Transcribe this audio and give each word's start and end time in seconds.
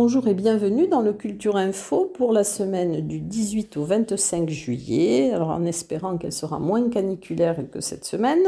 Bonjour 0.00 0.28
et 0.28 0.34
bienvenue 0.34 0.86
dans 0.86 1.00
le 1.00 1.12
Culture 1.12 1.56
Info 1.56 2.04
pour 2.14 2.32
la 2.32 2.44
semaine 2.44 3.00
du 3.08 3.18
18 3.18 3.76
au 3.78 3.84
25 3.84 4.48
juillet, 4.48 5.32
alors 5.32 5.48
en 5.48 5.64
espérant 5.64 6.18
qu'elle 6.18 6.32
sera 6.32 6.60
moins 6.60 6.88
caniculaire 6.88 7.56
que 7.72 7.80
cette 7.80 8.04
semaine. 8.04 8.46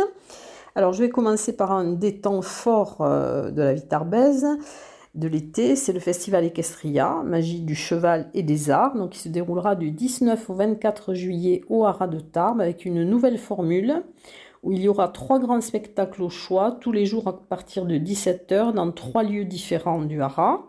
Alors 0.76 0.92
je 0.92 1.02
vais 1.02 1.08
commencer 1.08 1.56
par 1.56 1.72
un 1.72 1.94
des 1.94 2.20
temps 2.20 2.40
forts 2.40 2.98
euh, 3.00 3.50
de 3.50 3.62
la 3.62 3.74
vie 3.74 3.84
tarbaise 3.84 4.46
de 5.16 5.26
l'été, 5.26 5.74
c'est 5.74 5.92
le 5.92 5.98
festival 5.98 6.44
Equestria, 6.44 7.20
Magie 7.24 7.62
du 7.62 7.74
cheval 7.74 8.30
et 8.32 8.44
des 8.44 8.70
arts, 8.70 8.94
donc 8.94 9.10
qui 9.10 9.18
se 9.18 9.28
déroulera 9.28 9.74
du 9.74 9.90
19 9.90 10.50
au 10.50 10.54
24 10.54 11.14
juillet 11.14 11.64
au 11.68 11.84
Haras 11.84 12.06
de 12.06 12.20
Tarbes 12.20 12.60
avec 12.60 12.84
une 12.84 13.02
nouvelle 13.02 13.38
formule 13.38 14.04
où 14.62 14.70
il 14.70 14.80
y 14.80 14.88
aura 14.88 15.08
trois 15.08 15.40
grands 15.40 15.60
spectacles 15.60 16.22
au 16.22 16.30
choix 16.30 16.78
tous 16.80 16.92
les 16.92 17.06
jours 17.06 17.26
à 17.26 17.36
partir 17.36 17.86
de 17.86 17.96
17h 17.96 18.72
dans 18.72 18.92
trois 18.92 19.24
lieux 19.24 19.46
différents 19.46 20.02
du 20.02 20.22
Haras. 20.22 20.60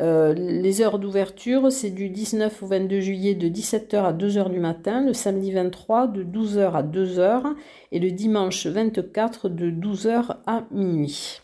Euh, 0.00 0.34
les 0.34 0.82
heures 0.82 0.98
d'ouverture, 0.98 1.70
c'est 1.70 1.90
du 1.90 2.08
19 2.08 2.62
au 2.62 2.66
22 2.66 3.00
juillet 3.00 3.34
de 3.34 3.48
17h 3.48 3.96
à 3.96 4.12
2h 4.12 4.50
du 4.50 4.58
matin, 4.58 5.04
le 5.04 5.12
samedi 5.12 5.52
23 5.52 6.08
de 6.08 6.24
12h 6.24 6.72
à 6.72 6.82
2h 6.82 7.54
et 7.92 8.00
le 8.00 8.10
dimanche 8.10 8.66
24 8.66 9.48
de 9.48 9.70
12h 9.70 10.36
à 10.46 10.64
minuit. 10.72 11.40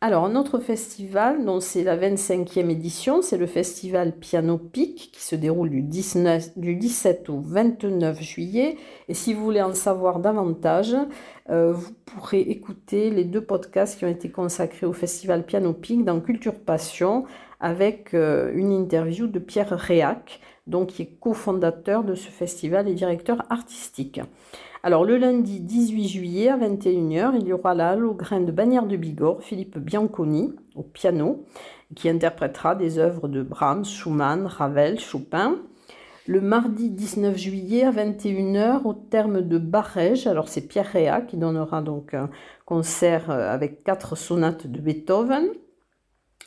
Alors, 0.00 0.26
un 0.26 0.36
autre 0.36 0.58
festival, 0.58 1.46
dont 1.46 1.60
c'est 1.60 1.82
la 1.82 1.96
25e 1.96 2.68
édition, 2.68 3.22
c'est 3.22 3.38
le 3.38 3.46
festival 3.46 4.12
Piano 4.12 4.58
Pic 4.58 5.10
qui 5.12 5.22
se 5.22 5.34
déroule 5.34 5.70
du, 5.70 5.80
19, 5.80 6.58
du 6.58 6.76
17 6.76 7.30
au 7.30 7.40
29 7.40 8.20
juillet. 8.20 8.76
Et 9.08 9.14
si 9.14 9.32
vous 9.32 9.42
voulez 9.42 9.62
en 9.62 9.72
savoir 9.72 10.18
davantage, 10.18 10.94
euh, 11.48 11.72
vous 11.72 11.92
pourrez 12.04 12.40
écouter 12.40 13.08
les 13.08 13.24
deux 13.24 13.40
podcasts 13.40 13.98
qui 13.98 14.04
ont 14.04 14.08
été 14.08 14.30
consacrés 14.30 14.84
au 14.84 14.92
festival 14.92 15.46
Piano 15.46 15.72
Pic 15.72 16.04
dans 16.04 16.20
Culture 16.20 16.60
Passion 16.60 17.24
avec 17.60 18.14
euh, 18.14 18.52
une 18.54 18.72
interview 18.72 19.26
de 19.26 19.38
Pierre 19.38 19.70
Réac, 19.70 20.40
donc 20.66 20.88
qui 20.88 21.02
est 21.02 21.18
cofondateur 21.20 22.04
de 22.04 22.14
ce 22.14 22.28
festival 22.28 22.88
et 22.88 22.94
directeur 22.94 23.42
artistique. 23.50 24.20
Alors 24.82 25.04
le 25.04 25.16
lundi 25.16 25.60
18 25.60 26.08
juillet 26.08 26.48
à 26.50 26.58
21h, 26.58 27.32
il 27.40 27.46
y 27.46 27.52
aura 27.52 27.74
la 27.74 27.90
Halograin 27.90 28.40
de 28.40 28.52
Bagnères 28.52 28.86
de 28.86 28.96
Bigorre, 28.96 29.42
Philippe 29.42 29.78
Bianconi 29.78 30.54
au 30.74 30.82
piano, 30.82 31.44
qui 31.94 32.08
interprétera 32.08 32.74
des 32.74 32.98
œuvres 32.98 33.28
de 33.28 33.42
Brahms, 33.42 33.86
Schumann, 33.86 34.46
Ravel, 34.46 35.00
Chopin. 35.00 35.56
Le 36.26 36.40
mardi 36.40 36.90
19 36.90 37.36
juillet 37.36 37.84
à 37.84 37.92
21h, 37.92 38.82
au 38.84 38.94
terme 38.94 39.42
de 39.42 39.58
Barège, 39.58 40.26
alors 40.26 40.48
c'est 40.48 40.66
Pierre 40.66 40.86
Réa 40.86 41.20
qui 41.20 41.36
donnera 41.36 41.82
donc 41.82 42.14
un 42.14 42.30
concert 42.64 43.30
euh, 43.30 43.52
avec 43.52 43.84
quatre 43.84 44.16
sonates 44.16 44.66
de 44.66 44.80
Beethoven. 44.80 45.48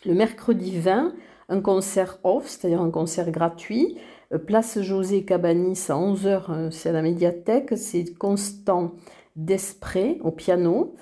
Le 0.05 0.13
mercredi 0.13 0.77
20, 0.77 1.13
un 1.49 1.61
concert 1.61 2.19
off, 2.23 2.47
c'est-à-dire 2.47 2.81
un 2.81 2.91
concert 2.91 3.31
gratuit 3.31 3.97
euh, 4.33 4.37
place 4.37 4.81
José 4.81 5.23
Cabanis 5.23 5.85
à 5.89 5.93
11h, 5.93 6.43
euh, 6.49 6.71
c'est 6.71 6.89
à 6.89 6.91
la 6.91 7.01
médiathèque. 7.01 7.73
C'est 7.77 8.13
Constant 8.17 8.93
Desprez 9.35 10.19
au 10.23 10.31
piano. 10.31 10.95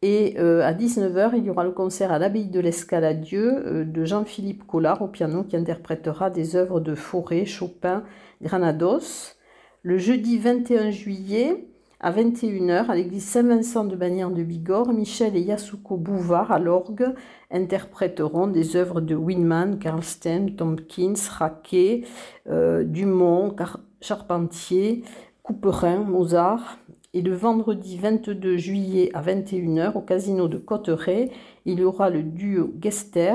Et 0.00 0.34
euh, 0.38 0.62
à 0.62 0.72
19h, 0.72 1.32
il 1.36 1.44
y 1.44 1.50
aura 1.50 1.64
le 1.64 1.70
concert 1.70 2.10
à 2.10 2.18
l'abbaye 2.18 2.46
de 2.46 2.58
l'Escaladieu 2.58 3.84
de 3.84 4.04
Jean-Philippe 4.04 4.66
Collard 4.66 5.00
au 5.02 5.08
piano 5.08 5.44
qui 5.44 5.56
interprétera 5.56 6.28
des 6.30 6.56
œuvres 6.56 6.80
de 6.80 6.94
Fauré, 6.94 7.44
Chopin, 7.46 8.02
Granados. 8.40 9.36
Le 9.82 9.98
jeudi 9.98 10.38
21 10.38 10.90
juillet, 10.90 11.68
à 12.02 12.10
21h, 12.10 12.86
à 12.88 12.96
l'église 12.96 13.24
Saint-Vincent 13.24 13.84
de 13.84 13.94
Bagnères 13.94 14.32
de 14.32 14.42
Bigorre, 14.42 14.92
Michel 14.92 15.36
et 15.36 15.40
Yasuko 15.40 15.96
Bouvard 15.96 16.50
à 16.50 16.58
l'orgue 16.58 17.14
interpréteront 17.52 18.48
des 18.48 18.74
œuvres 18.74 19.00
de 19.00 19.14
Winman, 19.14 19.78
Karlsten, 19.78 20.56
Tompkins, 20.56 21.14
Raquet, 21.30 22.02
euh, 22.50 22.82
Dumont, 22.82 23.54
Charpentier, 24.00 25.04
Couperin, 25.44 25.98
Mozart. 25.98 26.78
Et 27.14 27.20
le 27.20 27.34
vendredi 27.34 27.98
22 27.98 28.56
juillet 28.56 29.10
à 29.12 29.20
21h, 29.20 29.92
au 29.94 30.00
casino 30.00 30.48
de 30.48 30.56
Cotteret, 30.56 31.30
il 31.66 31.80
y 31.80 31.84
aura 31.84 32.08
le 32.08 32.22
duo 32.22 32.72
Gester 32.80 33.34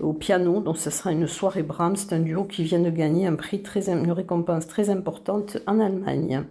au 0.00 0.12
piano. 0.12 0.60
Donc, 0.60 0.76
ce 0.78 0.90
sera 0.90 1.10
une 1.10 1.26
soirée 1.26 1.64
Brahms. 1.64 1.96
C'est 1.96 2.14
un 2.14 2.20
duo 2.20 2.44
qui 2.44 2.62
vient 2.62 2.78
de 2.78 2.88
gagner 2.88 3.26
un 3.26 3.34
prix, 3.34 3.60
une 3.88 4.12
récompense 4.12 4.68
très 4.68 4.90
importante 4.90 5.58
en 5.66 5.80
Allemagne 5.80 6.44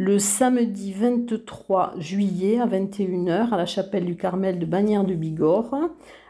le 0.00 0.18
samedi 0.18 0.94
23 0.94 1.92
juillet 1.98 2.58
à 2.58 2.66
21h 2.66 3.50
à 3.50 3.58
la 3.58 3.66
chapelle 3.66 4.06
du 4.06 4.16
Carmel 4.16 4.58
de 4.58 4.64
Bagnères 4.64 5.04
de 5.04 5.12
Bigorre. 5.12 5.76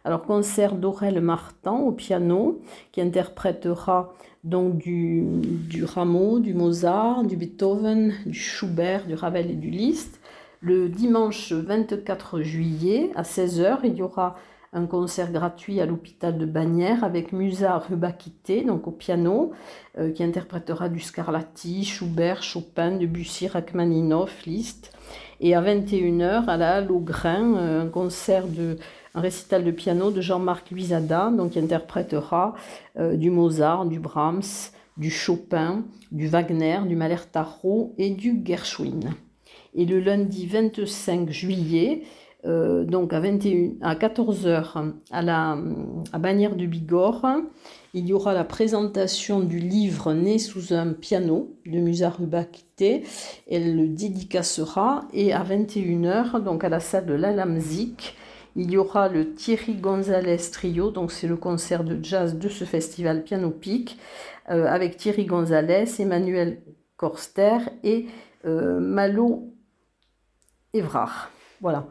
Alors 0.04 0.24
concert 0.24 0.74
d'Aurel 0.74 1.20
Martin 1.20 1.74
au 1.74 1.92
piano 1.92 2.60
qui 2.90 3.00
interprétera 3.00 4.12
donc 4.42 4.78
du, 4.78 5.24
du 5.44 5.84
Rameau, 5.84 6.40
du 6.40 6.52
Mozart, 6.52 7.22
du 7.22 7.36
Beethoven, 7.36 8.12
du 8.26 8.34
Schubert, 8.34 9.06
du 9.06 9.14
Ravel 9.14 9.52
et 9.52 9.54
du 9.54 9.70
Liszt. 9.70 10.18
Le 10.60 10.88
dimanche 10.88 11.52
24 11.52 12.40
juillet 12.40 13.12
à 13.14 13.22
16h, 13.22 13.78
il 13.84 13.94
y 13.94 14.02
aura 14.02 14.34
un 14.72 14.86
concert 14.86 15.32
gratuit 15.32 15.80
à 15.80 15.86
l'hôpital 15.86 16.38
de 16.38 16.46
Bagnères 16.46 17.02
avec 17.02 17.32
Musa 17.32 17.78
Rubakité, 17.78 18.62
donc 18.62 18.86
au 18.86 18.92
piano, 18.92 19.52
euh, 19.98 20.12
qui 20.12 20.22
interprétera 20.22 20.88
du 20.88 21.00
Scarlatti, 21.00 21.84
Schubert, 21.84 22.42
Chopin, 22.42 22.92
Debussy, 22.92 23.48
Rachmaninoff, 23.48 24.44
Liszt. 24.46 24.92
Et 25.40 25.54
à 25.56 25.62
21h, 25.62 26.46
à 26.46 26.56
la 26.56 26.76
Halle 26.76 26.92
au 26.92 27.00
Grain, 27.00 27.56
euh, 27.56 27.82
un 27.82 27.88
concert 27.88 28.46
de 28.46 28.76
récital 29.14 29.64
de 29.64 29.72
piano 29.72 30.12
de 30.12 30.20
Jean-Marc 30.20 30.70
Luisada, 30.70 31.30
donc 31.30 31.52
qui 31.52 31.58
interprétera 31.58 32.54
euh, 32.96 33.16
du 33.16 33.30
Mozart, 33.30 33.86
du 33.86 33.98
Brahms, 33.98 34.70
du 34.96 35.10
Chopin, 35.10 35.82
du 36.12 36.28
Wagner, 36.28 36.78
du 36.86 36.94
Mahler-Tarot 36.94 37.94
et 37.98 38.10
du 38.10 38.40
Gershwin. 38.44 39.14
Et 39.74 39.84
le 39.84 39.98
lundi 39.98 40.46
25 40.46 41.30
juillet, 41.30 42.02
euh, 42.46 42.84
donc 42.84 43.12
à, 43.12 43.20
21, 43.20 43.72
à 43.82 43.94
14h 43.94 44.92
à, 45.10 45.22
la, 45.22 45.58
à 46.12 46.18
Bagnères 46.18 46.56
du 46.56 46.66
Bigorre. 46.66 47.26
Il 47.92 48.06
y 48.06 48.12
aura 48.12 48.34
la 48.34 48.44
présentation 48.44 49.40
du 49.40 49.58
livre 49.58 50.14
Né 50.14 50.38
sous 50.38 50.72
un 50.72 50.92
piano 50.92 51.56
de 51.66 51.78
Musa 51.78 52.10
Rubakité. 52.10 53.04
Elle 53.50 53.76
le 53.76 53.88
dédicacera. 53.88 55.08
Et 55.12 55.32
à 55.32 55.42
21h, 55.42 56.42
donc 56.42 56.64
à 56.64 56.68
la 56.68 56.80
salle 56.80 57.06
de 57.06 57.14
l'Alamzik, 57.14 58.16
il 58.56 58.70
y 58.70 58.76
aura 58.76 59.08
le 59.08 59.34
Thierry 59.34 59.74
Gonzalez 59.74 60.38
Trio, 60.52 60.90
donc 60.90 61.12
c'est 61.12 61.28
le 61.28 61.36
concert 61.36 61.84
de 61.84 62.02
jazz 62.02 62.36
de 62.36 62.48
ce 62.48 62.64
festival 62.64 63.22
Piano 63.22 63.50
Pic, 63.50 63.98
euh, 64.50 64.66
avec 64.66 64.96
Thierry 64.96 65.24
Gonzalez, 65.24 65.84
Emmanuel 66.00 66.62
Korster 66.96 67.58
et 67.84 68.06
euh, 68.44 68.80
Malo 68.80 69.54
Evrard. 70.72 71.30
Voilà. 71.60 71.86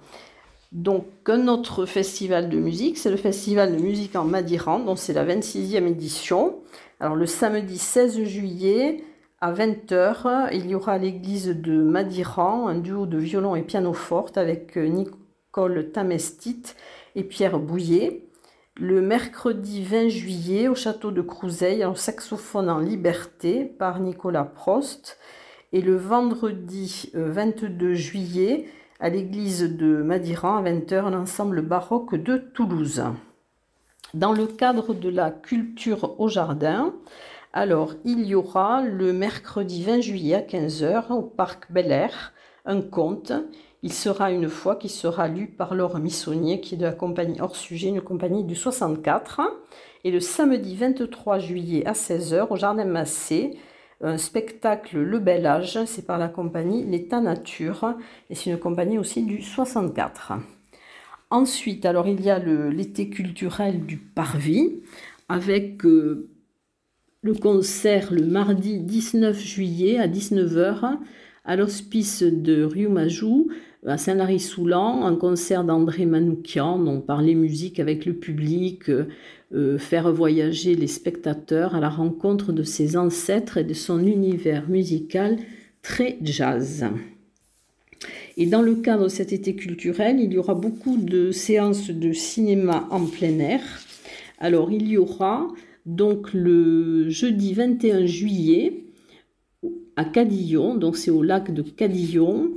Donc, 0.72 1.06
un 1.25 1.47
autre 1.47 1.85
festival 1.85 2.50
de 2.50 2.57
musique, 2.57 3.00
c'est 3.00 3.09
le 3.09 3.18
Festival 3.18 3.75
de 3.75 3.81
musique 3.81 4.16
en 4.16 4.24
Madiran, 4.24 4.80
dont 4.80 4.96
c'est 4.96 5.13
la 5.13 5.25
26e 5.25 5.88
édition. 5.88 6.59
Alors, 7.00 7.16
le 7.16 7.25
samedi 7.25 7.80
16 7.80 8.24
juillet, 8.24 9.03
à 9.41 9.52
20h, 9.52 10.50
il 10.52 10.69
y 10.69 10.75
aura 10.75 10.94
à 10.94 10.97
l'église 10.97 11.47
de 11.47 11.81
Madiran 11.81 12.68
un 12.68 12.75
duo 12.75 13.06
de 13.06 13.18
violon 13.18 13.56
et 13.56 13.63
pianoforte 13.63 14.38
avec 14.38 14.78
euh, 14.78 14.85
Nicole 14.85 15.91
Tamestit 15.91 16.76
et 17.16 17.23
Pierre 17.23 17.58
Bouillet. 17.58 18.28
Le 18.76 19.02
mercredi 19.02 19.84
20 19.84 20.09
juillet, 20.09 20.67
au 20.67 20.76
château 20.76 21.11
de 21.11 21.22
Crouseille, 21.22 21.84
un 21.84 21.96
saxophone 21.96 22.70
en 22.70 22.79
liberté 22.79 23.64
par 23.64 23.99
Nicolas 24.02 24.44
Prost. 24.44 25.17
Et 25.72 25.82
le 25.82 25.96
vendredi 25.96 27.09
22 27.14 27.85
euh, 27.85 27.94
juillet, 27.94 28.66
à 28.99 29.09
l'église 29.09 29.78
de 29.78 30.01
Madiran 30.03 30.57
à 30.57 30.63
20h 30.63 31.09
l'ensemble 31.09 31.61
baroque 31.61 32.16
de 32.16 32.37
Toulouse. 32.37 33.03
Dans 34.13 34.34
le 34.34 34.46
cadre 34.46 34.93
de 34.93 35.09
la 35.09 35.31
culture 35.31 36.19
au 36.19 36.28
jardin, 36.28 36.93
alors 37.53 37.93
il 38.03 38.25
y 38.25 38.35
aura 38.35 38.81
le 38.81 39.13
mercredi 39.13 39.84
20 39.84 40.01
juillet 40.01 40.35
à 40.35 40.41
15h 40.41 41.11
au 41.11 41.22
parc 41.22 41.72
Bel 41.72 41.91
Air 41.91 42.34
un 42.66 42.81
conte. 42.81 43.31
Il 43.81 43.93
sera 43.93 44.31
une 44.31 44.49
fois 44.49 44.75
qui 44.75 44.90
sera 44.90 45.29
lu 45.29 45.47
par 45.47 45.73
Laure 45.73 45.99
Missonnier 45.99 46.59
qui 46.59 46.75
est 46.75 46.78
de 46.78 46.84
la 46.84 46.91
compagnie 46.91 47.40
hors 47.40 47.55
sujet, 47.55 47.87
une 47.87 48.01
compagnie 48.01 48.43
du 48.43 48.55
64. 48.55 49.41
Et 50.03 50.11
le 50.11 50.19
samedi 50.19 50.75
23 50.75 51.40
juillet 51.40 51.85
à 51.85 51.93
16h 51.93 52.47
au 52.49 52.57
jardin 52.57 52.85
Massé, 52.85 53.57
un 54.01 54.17
spectacle 54.17 54.97
Le 54.97 55.19
Bel 55.19 55.46
Âge, 55.46 55.79
c'est 55.85 56.05
par 56.05 56.17
la 56.17 56.29
compagnie 56.29 56.85
L'État 56.85 57.19
Nature, 57.19 57.96
et 58.29 58.35
c'est 58.35 58.49
une 58.49 58.59
compagnie 58.59 58.97
aussi 58.97 59.23
du 59.23 59.41
64. 59.41 60.34
Ensuite, 61.31 61.85
alors 61.85 62.07
il 62.07 62.22
y 62.22 62.29
a 62.29 62.40
l'été 62.40 63.09
culturel 63.09 63.85
du 63.85 63.97
Parvis, 63.97 64.81
avec 65.28 65.85
euh, 65.85 66.29
le 67.22 67.34
concert 67.34 68.11
le 68.11 68.25
mardi 68.25 68.79
19 68.79 69.37
juillet 69.37 69.99
à 69.99 70.07
19h 70.07 70.97
à 71.46 71.55
l'hospice 71.55 72.23
de 72.23 72.63
Riumajou, 72.63 73.49
à 73.85 73.97
Saint-Lary-Soulan, 73.97 75.05
un 75.05 75.16
concert 75.16 75.63
d'André 75.63 76.05
Manoukian, 76.05 76.79
donc 76.79 77.05
parler 77.05 77.34
musique 77.34 77.79
avec 77.79 78.05
le 78.05 78.13
public, 78.13 78.91
euh, 79.53 79.78
faire 79.78 80.11
voyager 80.13 80.75
les 80.75 80.87
spectateurs 80.87 81.75
à 81.75 81.79
la 81.79 81.90
rencontre 81.90 82.51
de 82.51 82.63
ses 82.63 82.97
ancêtres 82.97 83.57
et 83.57 83.63
de 83.63 83.73
son 83.73 84.05
univers 84.05 84.69
musical 84.69 85.37
très 85.81 86.17
jazz. 86.22 86.85
Et 88.37 88.46
dans 88.46 88.61
le 88.61 88.75
cadre 88.75 89.05
de 89.05 89.09
cet 89.09 89.34
été 89.34 89.55
culturel, 89.55 90.19
il 90.19 90.34
y 90.34 90.37
aura 90.37 90.53
beaucoup 90.53 90.97
de 90.97 91.31
séances 91.31 91.90
de 91.90 92.13
cinéma 92.13 92.87
en 92.91 93.05
plein 93.05 93.40
air. 93.40 93.61
Alors 94.37 94.72
il 94.72 94.87
y 94.87 94.97
aura 94.97 95.47
donc 95.85 96.34
le 96.34 97.09
jeudi 97.09 97.53
21 97.53 98.05
juillet 98.05 98.84
à 99.99 100.05
Cadillon, 100.05 100.75
donc 100.75 100.96
c'est 100.96 101.11
au 101.11 101.22
lac 101.22 101.53
de 101.53 101.61
Cadillon, 101.61 102.51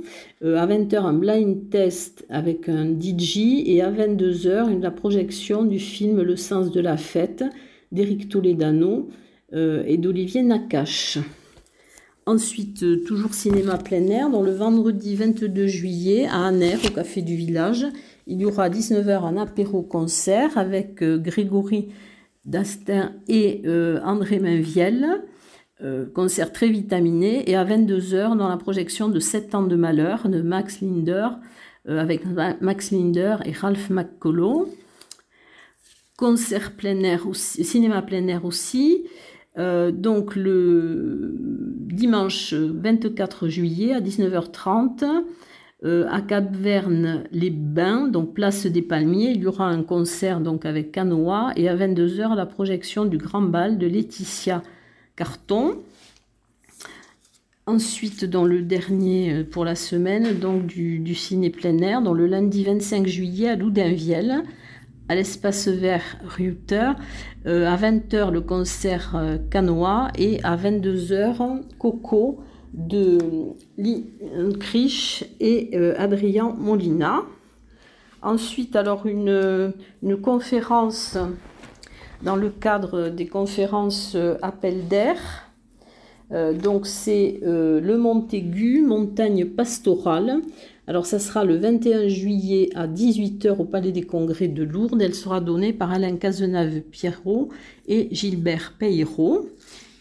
euh, 0.45 0.55
à 0.55 0.65
20h 0.65 0.95
un 0.95 1.11
blind 1.11 1.69
test 1.69 2.25
avec 2.29 2.69
un 2.69 2.85
DJ 2.97 3.65
et 3.65 3.81
à 3.81 3.91
22h 3.91 4.79
la 4.79 4.91
projection 4.91 5.65
du 5.65 5.77
film 5.77 6.21
Le 6.21 6.37
sens 6.37 6.71
de 6.71 6.79
la 6.79 6.95
fête 6.95 7.43
d'Éric 7.91 8.29
Toledano 8.29 9.09
euh, 9.53 9.83
et 9.85 9.97
d'Olivier 9.97 10.41
Nakache. 10.41 11.19
Ensuite, 12.25 12.81
euh, 12.83 13.03
toujours 13.05 13.33
cinéma 13.33 13.77
plein 13.77 14.07
air, 14.07 14.29
dans 14.29 14.41
le 14.41 14.53
vendredi 14.53 15.17
22 15.17 15.67
juillet 15.67 16.25
à 16.27 16.45
Aner, 16.45 16.77
au 16.87 16.91
Café 16.91 17.21
du 17.21 17.35
Village, 17.35 17.85
il 18.25 18.39
y 18.39 18.45
aura 18.45 18.63
à 18.63 18.69
19h 18.69 19.25
un 19.25 19.35
apéro-concert 19.35 20.57
avec 20.57 21.03
Grégory 21.03 21.89
Dastin 22.45 23.11
et 23.27 23.63
André 24.05 24.39
Mainviel. 24.39 25.23
Euh, 25.81 26.05
concert 26.05 26.53
très 26.53 26.69
vitaminé, 26.69 27.49
et 27.49 27.55
à 27.55 27.65
22h 27.65 28.37
dans 28.37 28.47
la 28.47 28.57
projection 28.57 29.09
de 29.09 29.19
7 29.19 29.55
ans 29.55 29.63
de 29.63 29.75
malheur 29.75 30.29
de 30.29 30.39
Max 30.41 30.81
Linder, 30.81 31.29
euh, 31.89 31.99
avec 31.99 32.21
Max 32.61 32.91
Linder 32.91 33.37
et 33.43 33.53
Ralph 33.53 33.89
McCollough. 33.89 34.67
Concert 36.15 36.73
plein 36.73 37.01
air 37.01 37.27
aussi, 37.27 37.63
cinéma 37.63 38.03
plein 38.03 38.27
air 38.27 38.45
aussi. 38.45 39.05
Euh, 39.57 39.91
donc 39.91 40.35
le 40.35 41.33
dimanche 41.39 42.53
24 42.53 43.47
juillet 43.47 43.93
à 43.93 43.99
19h30 43.99 45.23
à 45.85 46.21
Cap-Verne 46.21 47.25
les 47.33 47.49
Bains, 47.49 48.07
donc 48.07 48.33
place 48.33 48.65
des 48.67 48.81
Palmiers, 48.81 49.31
il 49.31 49.41
y 49.41 49.47
aura 49.47 49.67
un 49.67 49.83
concert 49.83 50.39
donc 50.39 50.65
avec 50.65 50.93
Canoa 50.93 51.51
et 51.57 51.67
à 51.67 51.75
22h 51.75 52.35
la 52.35 52.45
projection 52.45 53.03
du 53.03 53.17
Grand 53.17 53.41
Bal 53.41 53.77
de 53.77 53.85
Laetitia 53.85 54.61
carton. 55.15 55.77
Ensuite, 57.65 58.25
dans 58.25 58.43
le 58.43 58.61
dernier 58.61 59.31
euh, 59.31 59.43
pour 59.49 59.63
la 59.63 59.75
semaine, 59.75 60.37
donc 60.37 60.65
du, 60.65 61.15
ciné 61.15 61.49
plein 61.49 61.77
air, 61.77 62.01
dans 62.01 62.13
le 62.13 62.27
lundi 62.27 62.65
25 62.65 63.07
juillet 63.07 63.49
à 63.49 63.55
Loudinvielle, 63.55 64.43
à 65.07 65.15
l'espace 65.15 65.69
vert 65.69 66.17
Ruter, 66.25 66.91
euh, 67.45 67.65
à 67.71 67.77
20h 67.77 68.31
le 68.31 68.41
concert 68.41 69.15
euh, 69.15 69.37
Canoa 69.49 70.09
et 70.17 70.43
à 70.43 70.57
22h 70.57 71.61
Coco 71.77 72.41
de 72.73 73.17
Lee 73.77 74.07
Krisch 74.59 75.23
et 75.39 75.77
Adrien 75.97 76.55
Molina. 76.57 77.21
Ensuite, 78.23 78.75
alors 78.75 79.05
une 79.05 79.73
conférence 80.23 81.19
dans 82.23 82.35
le 82.35 82.49
cadre 82.49 83.09
des 83.09 83.27
conférences 83.27 84.13
euh, 84.15 84.37
Appel 84.41 84.87
d'air. 84.87 85.17
Euh, 86.31 86.53
donc 86.53 86.87
c'est 86.87 87.41
euh, 87.43 87.79
le 87.81 87.97
Montaigu, 87.97 88.81
montagne 88.81 89.45
pastorale. 89.45 90.41
Alors 90.87 91.05
ça 91.05 91.19
sera 91.19 91.45
le 91.45 91.57
21 91.57 92.07
juillet 92.07 92.69
à 92.75 92.87
18h 92.87 93.57
au 93.57 93.65
Palais 93.65 93.91
des 93.91 94.03
Congrès 94.03 94.47
de 94.47 94.63
Lourdes. 94.63 95.01
Elle 95.01 95.15
sera 95.15 95.41
donnée 95.41 95.73
par 95.73 95.91
Alain 95.91 96.15
Cazenave-Pierrot 96.15 97.49
et 97.87 98.07
Gilbert 98.11 98.73
Peyraud. 98.79 99.49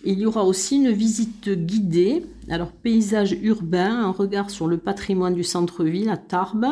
Il 0.04 0.18
y 0.18 0.26
aura 0.26 0.44
aussi 0.44 0.76
une 0.76 0.90
visite 0.90 1.48
guidée, 1.48 2.24
alors 2.48 2.72
paysage 2.72 3.36
urbain, 3.40 4.02
un 4.02 4.10
regard 4.10 4.50
sur 4.50 4.66
le 4.66 4.76
patrimoine 4.76 5.34
du 5.34 5.44
centre-ville 5.44 6.08
à 6.08 6.16
Tarbes, 6.16 6.66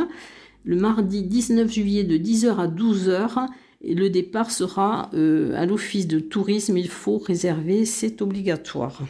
le 0.64 0.74
mardi 0.74 1.22
19 1.22 1.70
juillet 1.70 2.02
de 2.02 2.18
10h 2.18 2.56
à 2.56 2.66
12h 2.66 3.46
le 3.82 4.08
départ 4.08 4.50
sera 4.50 5.10
euh, 5.14 5.54
à 5.56 5.66
l'office 5.66 6.06
de 6.06 6.20
tourisme, 6.20 6.76
il 6.76 6.88
faut 6.88 7.18
réserver, 7.18 7.84
c'est 7.84 8.20
obligatoire. 8.22 9.00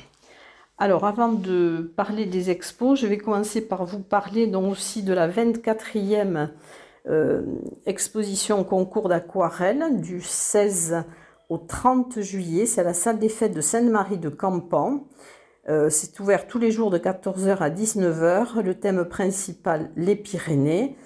Alors 0.78 1.04
avant 1.04 1.32
de 1.32 1.92
parler 1.96 2.24
des 2.24 2.50
expos, 2.50 2.98
je 2.98 3.06
vais 3.06 3.18
commencer 3.18 3.60
par 3.60 3.84
vous 3.84 4.00
parler 4.00 4.46
donc 4.46 4.72
aussi 4.72 5.02
de 5.02 5.12
la 5.12 5.28
24e 5.28 6.48
euh, 7.08 7.42
exposition 7.86 8.64
concours 8.64 9.08
d'aquarelle 9.08 10.00
du 10.00 10.22
16 10.22 11.04
au 11.48 11.58
30 11.58 12.20
juillet. 12.20 12.64
C'est 12.64 12.80
à 12.80 12.84
la 12.84 12.94
salle 12.94 13.18
des 13.18 13.28
fêtes 13.28 13.54
de 13.54 13.60
Sainte-Marie 13.60 14.18
de 14.18 14.28
Campan. 14.28 15.04
Euh, 15.68 15.90
c'est 15.90 16.18
ouvert 16.20 16.46
tous 16.46 16.58
les 16.58 16.70
jours 16.70 16.90
de 16.90 16.98
14h 16.98 17.58
à 17.58 17.70
19h. 17.70 18.62
Le 18.62 18.74
thème 18.74 19.04
principal, 19.04 19.90
les 19.96 20.16
Pyrénées. 20.16 20.96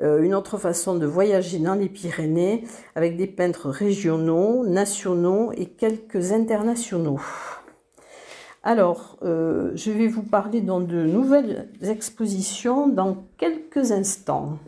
Euh, 0.00 0.22
une 0.22 0.34
autre 0.34 0.58
façon 0.58 0.94
de 0.94 1.06
voyager 1.06 1.58
dans 1.58 1.74
les 1.74 1.88
Pyrénées 1.88 2.64
avec 2.94 3.16
des 3.16 3.26
peintres 3.26 3.68
régionaux, 3.68 4.64
nationaux 4.64 5.50
et 5.56 5.66
quelques 5.66 6.32
internationaux. 6.32 7.20
Alors, 8.62 9.16
euh, 9.22 9.72
je 9.74 9.90
vais 9.90 10.06
vous 10.06 10.22
parler 10.22 10.60
dans 10.60 10.80
de 10.80 11.02
nouvelles 11.02 11.68
expositions 11.82 12.86
dans 12.86 13.24
quelques 13.38 13.90
instants. 13.90 14.58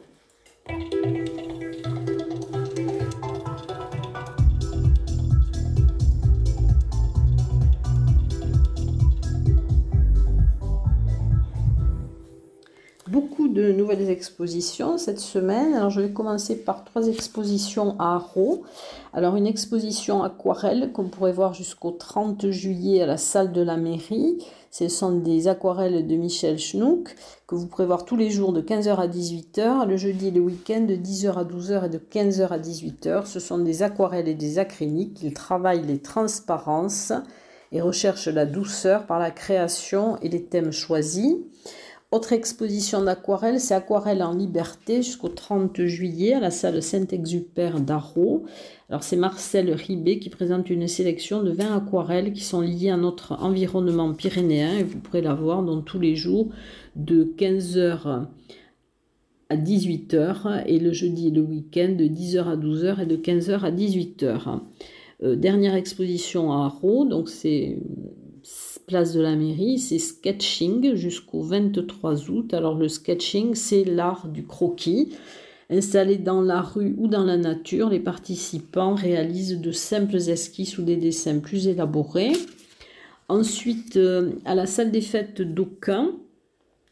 De 13.60 13.72
nouvelles 13.72 14.10
expositions 14.10 14.98
cette 14.98 15.20
semaine. 15.20 15.74
Alors 15.74 15.90
je 15.90 16.00
vais 16.00 16.10
commencer 16.10 16.56
par 16.56 16.84
trois 16.84 17.06
expositions 17.06 17.96
à 17.98 18.14
Arro. 18.14 18.62
Alors 19.12 19.36
une 19.36 19.46
exposition 19.46 20.22
aquarelle 20.22 20.90
qu'on 20.92 21.08
pourrait 21.08 21.32
voir 21.32 21.54
jusqu'au 21.54 21.90
30 21.90 22.50
juillet 22.50 23.02
à 23.02 23.06
la 23.06 23.16
salle 23.16 23.52
de 23.52 23.62
la 23.62 23.76
mairie. 23.76 24.38
Ce 24.70 24.88
sont 24.88 25.18
des 25.18 25.48
aquarelles 25.48 26.06
de 26.06 26.16
Michel 26.16 26.58
Schnook 26.58 27.16
que 27.46 27.54
vous 27.56 27.66
pourrez 27.66 27.86
voir 27.86 28.04
tous 28.04 28.16
les 28.16 28.30
jours 28.30 28.52
de 28.52 28.62
15h 28.62 28.96
à 28.96 29.08
18h, 29.08 29.86
le 29.86 29.96
jeudi 29.96 30.28
et 30.28 30.30
le 30.30 30.40
week-end 30.40 30.82
de 30.82 30.94
10h 30.94 31.32
à 31.32 31.44
12h 31.44 31.86
et 31.86 31.88
de 31.88 31.98
15h 31.98 32.48
à 32.48 32.58
18h. 32.58 33.26
Ce 33.26 33.40
sont 33.40 33.58
des 33.58 33.82
aquarelles 33.82 34.28
et 34.28 34.34
des 34.34 34.58
acryliques. 34.58 35.22
Il 35.22 35.34
travaille 35.34 35.84
les 35.84 35.98
transparences 35.98 37.12
et 37.72 37.80
recherche 37.80 38.28
la 38.28 38.46
douceur 38.46 39.06
par 39.06 39.18
la 39.18 39.30
création 39.30 40.16
et 40.22 40.28
les 40.28 40.44
thèmes 40.44 40.72
choisis. 40.72 41.34
Autre 42.12 42.32
exposition 42.32 43.04
d'aquarelle, 43.04 43.60
c'est 43.60 43.72
Aquarelle 43.72 44.24
en 44.24 44.34
liberté 44.34 44.96
jusqu'au 44.96 45.28
30 45.28 45.84
juillet 45.84 46.34
à 46.34 46.40
la 46.40 46.50
salle 46.50 46.82
Saint-Exupère 46.82 47.78
d'Arro. 47.78 48.46
Alors 48.88 49.04
c'est 49.04 49.14
Marcel 49.14 49.72
Ribet 49.72 50.18
qui 50.18 50.28
présente 50.28 50.70
une 50.70 50.88
sélection 50.88 51.44
de 51.44 51.52
20 51.52 51.76
aquarelles 51.76 52.32
qui 52.32 52.42
sont 52.42 52.62
liées 52.62 52.90
à 52.90 52.96
notre 52.96 53.40
environnement 53.40 54.12
pyrénéen 54.12 54.78
et 54.78 54.82
vous 54.82 54.98
pourrez 54.98 55.22
la 55.22 55.34
voir 55.34 55.62
dans 55.62 55.82
tous 55.82 56.00
les 56.00 56.16
jours 56.16 56.48
de 56.96 57.32
15h 57.38 58.26
à 59.48 59.56
18h 59.56 60.64
et 60.66 60.80
le 60.80 60.92
jeudi 60.92 61.28
et 61.28 61.30
le 61.30 61.42
week-end 61.42 61.94
de 61.96 62.06
10h 62.06 62.42
à 62.42 62.56
12h 62.56 63.02
et 63.02 63.06
de 63.06 63.16
15h 63.16 63.60
à 63.60 63.70
18h. 63.70 64.60
Euh, 65.22 65.36
dernière 65.36 65.74
exposition 65.74 66.52
à 66.52 66.64
Arro, 66.64 67.04
donc 67.04 67.28
c'est 67.28 67.78
place 68.90 69.12
de 69.12 69.20
la 69.20 69.36
mairie, 69.36 69.78
c'est 69.78 70.00
sketching 70.00 70.96
jusqu'au 70.96 71.42
23 71.42 72.28
août. 72.28 72.52
Alors 72.52 72.74
le 72.74 72.88
sketching, 72.88 73.54
c'est 73.54 73.84
l'art 73.84 74.26
du 74.26 74.44
croquis. 74.44 75.10
Installé 75.70 76.16
dans 76.16 76.42
la 76.42 76.60
rue 76.60 76.96
ou 76.98 77.06
dans 77.06 77.22
la 77.22 77.36
nature, 77.36 77.90
les 77.90 78.00
participants 78.00 78.96
réalisent 78.96 79.60
de 79.60 79.70
simples 79.70 80.16
esquisses 80.16 80.76
ou 80.78 80.82
des 80.82 80.96
dessins 80.96 81.38
plus 81.38 81.68
élaborés. 81.68 82.32
Ensuite, 83.28 83.96
euh, 83.96 84.32
à 84.44 84.56
la 84.56 84.66
salle 84.66 84.90
des 84.90 85.02
fêtes 85.02 85.40
d'Aucun, 85.40 86.10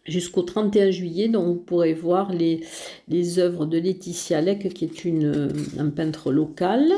jusqu'au 0.05 0.43
31 0.43 0.93
juillet, 0.93 1.27
dont 1.27 1.47
vous 1.47 1.57
pourrez 1.57 1.95
voir 1.95 2.33
les, 2.33 2.61
les 3.09 3.41
œuvres 3.41 3.67
de 3.67 3.77
Laetitia 3.77 4.41
Lec, 4.41 4.73
qui 4.73 4.85
est 4.85 5.05
une, 5.05 5.27
euh, 5.27 5.49
un 5.77 5.91
peintre 5.91 6.31
local. 6.31 6.93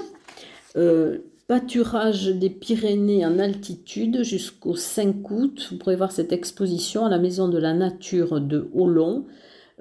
Euh, 0.76 1.21
Pâturage 1.50 2.28
des 2.28 2.49
Pyrénées 2.49 3.26
en 3.26 3.40
altitude 3.40 4.23
jusqu'au 4.23 4.76
5 4.76 5.28
août. 5.33 5.66
Vous 5.69 5.78
pourrez 5.78 5.97
voir 5.97 6.12
cette 6.12 6.30
exposition 6.30 7.04
à 7.04 7.09
la 7.09 7.19
Maison 7.19 7.49
de 7.49 7.59
la 7.59 7.75
Nature 7.75 8.40
de 8.40 8.71
Hollon 8.73 9.26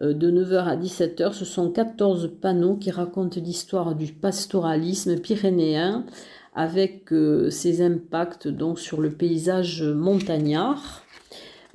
euh, 0.01 0.13
de 0.15 0.31
9h 0.31 0.63
à 0.63 0.75
17h. 0.75 1.31
Ce 1.33 1.45
sont 1.45 1.69
14 1.69 2.31
panneaux 2.41 2.75
qui 2.75 2.89
racontent 2.89 3.39
l'histoire 3.39 3.93
du 3.93 4.07
pastoralisme 4.07 5.19
pyrénéen 5.19 6.07
avec 6.55 7.13
euh, 7.13 7.51
ses 7.51 7.83
impacts 7.83 8.47
donc 8.47 8.79
sur 8.79 8.99
le 8.99 9.11
paysage 9.11 9.83
montagnard. 9.83 11.03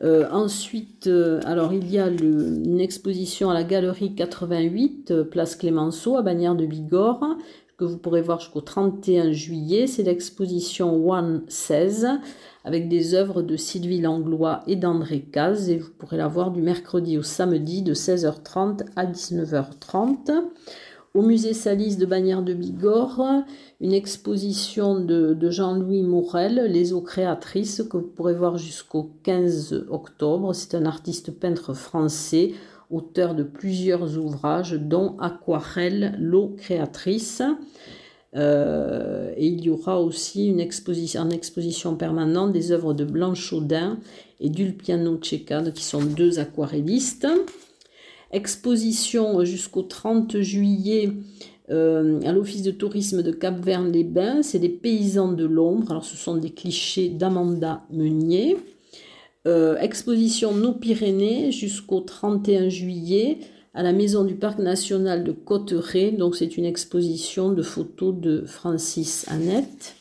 Euh, 0.03 0.29
ensuite, 0.33 1.09
alors 1.45 1.73
il 1.73 1.89
y 1.91 1.99
a 1.99 2.09
une 2.09 2.81
exposition 2.81 3.51
à 3.51 3.55
la 3.55 3.63
Galerie 3.63 4.15
88, 4.15 5.13
euh, 5.13 5.25
place 5.25 5.55
Clémenceau, 5.55 6.17
à 6.17 6.23
Bagnères 6.23 6.57
de 6.57 6.67
Bigorre, 6.67 7.37
que 7.77 7.85
vous 7.85 7.99
pourrez 7.99 8.23
voir 8.23 8.41
jusqu'au 8.41 8.61
31 8.61 9.33
juillet. 9.33 9.87
C'est 9.87 10.03
l'exposition 10.03 11.09
One 11.09 11.43
16 11.49 12.09
avec 12.65 12.89
des 12.89 13.15
œuvres 13.15 13.43
de 13.43 13.57
Sylvie 13.57 14.01
Langlois 14.01 14.63
et 14.67 14.77
d'André 14.77 15.21
Caz 15.21 15.69
et 15.69 15.79
vous 15.79 15.91
pourrez 15.91 16.17
la 16.17 16.29
voir 16.29 16.51
du 16.51 16.63
mercredi 16.63 17.19
au 17.19 17.23
samedi 17.23 17.83
de 17.83 17.95
16h30 17.95 18.85
à 18.97 19.07
19h30 19.07 20.31
au 21.15 21.23
musée 21.23 21.55
Salis 21.55 21.97
de 21.97 22.07
Bagnères 22.07 22.43
de 22.43 22.55
Bigorre, 22.55 23.45
une 23.81 23.93
exposition 23.93 24.99
de, 24.99 25.49
Jean-Louis 25.49 26.03
Morel, 26.03 26.67
Les 26.69 26.93
eaux 26.93 27.03
créatrices, 27.03 27.85
que 27.89 27.99
vous 27.99 28.09
pourrez 28.09 28.35
voir 28.35 28.59
jusqu'au 28.59 29.13
15 29.23 29.87
octobre. 29.91 30.53
C'est 30.55 30.75
un 30.75 30.87
artiste 30.87 31.31
peintre 31.31 31.73
français, 31.73 32.55
auteur 32.91 33.35
de 33.35 33.43
plusieurs 33.43 34.19
ouvrages, 34.19 34.73
dont 34.73 35.17
Aquarelle, 35.19 36.17
l'eau 36.19 36.55
créatrice. 36.57 37.43
Euh, 38.37 39.33
et 39.37 39.47
il 39.47 39.65
y 39.65 39.71
aura 39.71 40.01
aussi 40.01 40.49
une 40.49 40.61
exposition, 40.61 41.23
en 41.23 41.31
exposition 41.31 41.95
permanente 41.97 42.53
des 42.53 42.73
œuvres 42.73 42.93
de 42.93 43.05
Blanche 43.05 43.53
Audin 43.53 43.99
et 44.41 44.51
d'Ulpiano 44.51 45.19
Cecca, 45.23 45.63
qui 45.71 45.85
sont 45.85 46.03
deux 46.03 46.39
aquarellistes. 46.39 47.29
Exposition 48.33 49.45
jusqu'au 49.45 49.83
30 49.83 50.41
juillet 50.41 51.13
euh, 51.71 52.21
à 52.25 52.33
l'Office 52.33 52.63
de 52.63 52.73
tourisme 52.73 53.23
de 53.23 53.31
Cap-Verne-les-Bains. 53.31 54.43
C'est 54.43 54.59
des 54.59 54.69
paysans 54.69 55.33
de 55.33 55.45
l'ombre. 55.45 55.93
Alors, 55.93 56.05
ce 56.05 56.17
sont 56.17 56.37
des 56.37 56.51
clichés 56.51 57.09
d'Amanda 57.09 57.85
Meunier. 57.91 58.57
Euh, 59.47 59.77
exposition 59.79 60.55
Nos 60.55 60.73
Pyrénées 60.73 61.53
jusqu'au 61.53 62.01
31 62.01 62.71
juillet 62.71 63.41
à 63.75 63.83
la 63.83 63.93
Maison 63.93 64.25
du 64.25 64.37
Parc 64.37 64.59
National 64.59 65.23
de 65.23 65.33
Cotteret. 65.33 66.13
Donc, 66.13 66.37
c'est 66.37 66.57
une 66.57 66.65
exposition 66.65 67.53
de 67.53 67.63
photos 67.63 68.15
de 68.15 68.45
Francis 68.47 69.27
Annette. 69.29 69.97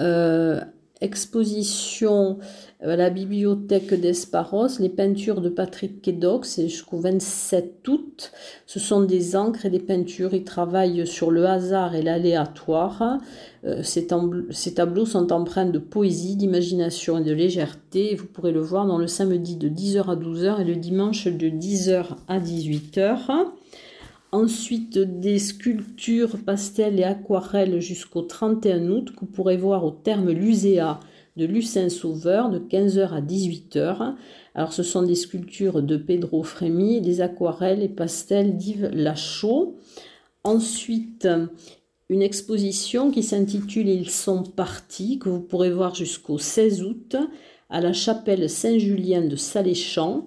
Euh, 0.00 0.60
exposition 1.02 2.38
à 2.80 2.96
la 2.96 3.10
bibliothèque 3.10 3.94
d'Esparos, 3.94 4.80
les 4.80 4.88
peintures 4.88 5.40
de 5.40 5.48
Patrick 5.48 6.02
Kedox, 6.02 6.48
c'est 6.48 6.68
jusqu'au 6.68 6.98
27 6.98 7.86
août. 7.86 8.32
Ce 8.66 8.80
sont 8.80 9.02
des 9.02 9.36
encres 9.36 9.66
et 9.66 9.70
des 9.70 9.78
peintures. 9.78 10.34
Il 10.34 10.42
travaille 10.42 11.06
sur 11.06 11.30
le 11.30 11.46
hasard 11.46 11.94
et 11.94 12.02
l'aléatoire. 12.02 13.18
Euh, 13.64 13.82
ces, 13.84 14.06
tableaux 14.06 15.06
sont 15.06 15.32
empreints 15.32 15.66
de 15.66 15.78
poésie, 15.78 16.34
d'imagination 16.34 17.18
et 17.18 17.24
de 17.24 17.32
légèreté. 17.32 18.16
Vous 18.16 18.26
pourrez 18.26 18.52
le 18.52 18.60
voir 18.60 18.86
dans 18.86 18.98
le 18.98 19.06
samedi 19.06 19.56
de 19.56 19.68
10h 19.68 20.10
à 20.10 20.16
12h 20.16 20.60
et 20.60 20.64
le 20.64 20.76
dimanche 20.76 21.28
de 21.28 21.48
10h 21.48 22.16
à 22.26 22.40
18h. 22.40 23.46
Ensuite, 24.32 24.98
des 24.98 25.38
sculptures, 25.38 26.38
pastels 26.42 26.98
et 26.98 27.04
aquarelles 27.04 27.80
jusqu'au 27.80 28.22
31 28.22 28.88
août 28.88 29.12
que 29.14 29.20
vous 29.20 29.26
pourrez 29.26 29.58
voir 29.58 29.84
au 29.84 29.90
terme 29.90 30.30
Luséa 30.30 31.00
de 31.36 31.44
Lucin 31.44 31.90
Sauveur 31.90 32.48
de 32.48 32.58
15h 32.58 33.10
à 33.10 33.20
18h. 33.20 34.14
Alors, 34.54 34.72
ce 34.72 34.82
sont 34.82 35.02
des 35.02 35.16
sculptures 35.16 35.82
de 35.82 35.98
Pedro 35.98 36.42
Frémy, 36.42 37.02
des 37.02 37.20
aquarelles 37.20 37.82
et 37.82 37.90
pastels 37.90 38.56
d'Yves 38.56 38.88
Lachaud. 38.94 39.76
Ensuite, 40.44 41.28
une 42.08 42.22
exposition 42.22 43.10
qui 43.10 43.22
s'intitule 43.22 43.88
Ils 43.88 44.10
sont 44.10 44.44
partis, 44.44 45.18
que 45.18 45.28
vous 45.28 45.40
pourrez 45.40 45.70
voir 45.70 45.94
jusqu'au 45.94 46.38
16 46.38 46.82
août 46.82 47.16
à 47.68 47.80
la 47.80 47.92
chapelle 47.92 48.48
Saint-Julien 48.48 49.22
de 49.22 49.36
Saléchamps. 49.36 50.26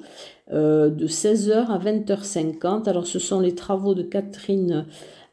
Euh, 0.53 0.91
de 0.91 1.07
16h 1.07 1.71
à 1.71 1.79
20h50. 1.79 2.87
Alors 2.87 3.07
ce 3.07 3.17
sont 3.17 3.39
les 3.39 3.55
travaux 3.55 3.95
de 3.95 4.03
Catherine 4.03 4.85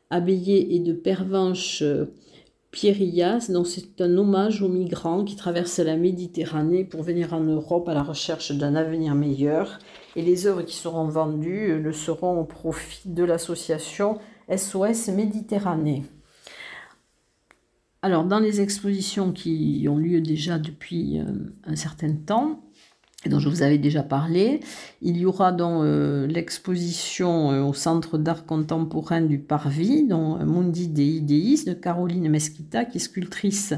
Abeyé 0.09 0.75
et 0.75 0.79
de 0.79 0.95
Pervenche 0.95 1.83
euh, 1.83 2.07
Pierrillas. 2.71 3.51
Donc 3.51 3.67
c'est 3.67 4.01
un 4.01 4.17
hommage 4.17 4.63
aux 4.63 4.71
migrants 4.71 5.23
qui 5.23 5.37
traversent 5.37 5.81
la 5.81 5.99
Méditerranée 5.99 6.85
pour 6.85 7.03
venir 7.03 7.35
en 7.35 7.41
Europe 7.41 7.91
à 7.91 7.95
la 7.95 8.03
recherche 8.03 8.53
d'un 8.53 8.75
avenir 8.75 9.15
meilleur. 9.15 9.81
Et 10.17 10.23
les 10.23 10.47
œuvres 10.47 10.63
qui 10.63 10.77
seront 10.77 11.09
vendues 11.09 11.79
le 11.79 11.93
seront 11.93 12.41
au 12.41 12.45
profit 12.45 13.11
de 13.11 13.25
l'association 13.25 14.19
SOS 14.49 15.09
Méditerranée. 15.09 16.05
Alors, 18.05 18.25
dans 18.25 18.41
les 18.41 18.61
expositions 18.61 19.31
qui 19.31 19.87
ont 19.89 19.97
lieu 19.97 20.21
déjà 20.21 20.59
depuis 20.59 21.21
euh, 21.21 21.25
un 21.65 21.77
certain 21.77 22.13
temps, 22.15 22.61
dont 23.29 23.39
je 23.39 23.49
vous 23.49 23.63
avais 23.63 23.79
déjà 23.79 24.03
parlé. 24.03 24.61
Il 25.01 25.17
y 25.17 25.27
aura 25.27 25.53
dans 25.53 25.83
euh, 25.83 26.27
l'exposition 26.27 27.53
euh, 27.53 27.63
au 27.63 27.75
Centre 27.75 28.19
d'art 28.19 28.47
contemporain 28.47 29.21
du 29.21 29.39
Parvis, 29.39 30.07
dont 30.07 30.39
euh, 30.39 30.45
Mundi 30.45 30.89
des 30.89 31.07
Idéis 31.07 31.65
de 31.65 31.73
Caroline 31.73 32.29
Mesquita, 32.29 32.85
qui 32.85 32.99
est 32.99 33.01
sculptrice 33.01 33.75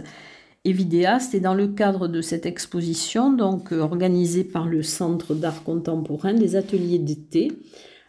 et 0.64 0.72
vidéaste. 0.72 1.34
Et 1.34 1.40
dans 1.40 1.54
le 1.54 1.68
cadre 1.68 2.08
de 2.08 2.22
cette 2.22 2.46
exposition, 2.46 3.32
donc 3.32 3.72
organisée 3.72 4.44
par 4.44 4.66
le 4.66 4.82
Centre 4.82 5.34
d'art 5.34 5.62
contemporain, 5.62 6.32
des 6.32 6.56
ateliers 6.56 6.98
d'été. 6.98 7.52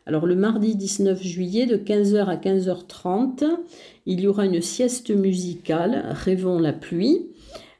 Alors 0.07 0.27
le 0.27 0.35
mardi 0.35 0.75
19 0.75 1.21
juillet 1.21 1.65
de 1.65 1.77
15h 1.77 2.25
à 2.25 2.35
15h30, 2.37 3.43
il 4.05 4.21
y 4.21 4.27
aura 4.27 4.45
une 4.45 4.61
sieste 4.61 5.09
musicale, 5.09 6.05
Rêvons 6.11 6.59
la 6.59 6.73
pluie 6.73 7.25